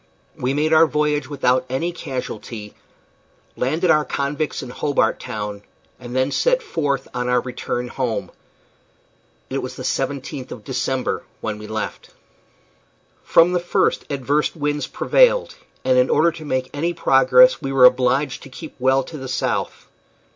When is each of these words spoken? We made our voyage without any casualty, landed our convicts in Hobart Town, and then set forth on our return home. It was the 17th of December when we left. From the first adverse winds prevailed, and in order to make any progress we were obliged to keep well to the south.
We 0.35 0.55
made 0.55 0.73
our 0.73 0.87
voyage 0.87 1.29
without 1.29 1.63
any 1.69 1.91
casualty, 1.91 2.73
landed 3.55 3.91
our 3.91 4.03
convicts 4.03 4.63
in 4.63 4.71
Hobart 4.71 5.19
Town, 5.19 5.61
and 5.99 6.15
then 6.15 6.31
set 6.31 6.63
forth 6.63 7.07
on 7.13 7.29
our 7.29 7.39
return 7.39 7.87
home. 7.87 8.31
It 9.51 9.59
was 9.59 9.75
the 9.75 9.83
17th 9.83 10.49
of 10.49 10.63
December 10.63 11.21
when 11.39 11.59
we 11.59 11.67
left. 11.67 12.15
From 13.23 13.53
the 13.53 13.59
first 13.59 14.05
adverse 14.09 14.55
winds 14.55 14.87
prevailed, 14.87 15.53
and 15.85 15.99
in 15.99 16.09
order 16.09 16.31
to 16.31 16.45
make 16.45 16.71
any 16.73 16.95
progress 16.95 17.61
we 17.61 17.71
were 17.71 17.85
obliged 17.85 18.41
to 18.41 18.49
keep 18.49 18.73
well 18.79 19.03
to 19.03 19.19
the 19.19 19.29
south. 19.29 19.85